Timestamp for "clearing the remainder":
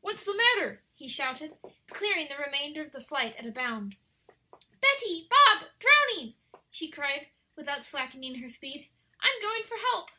1.90-2.80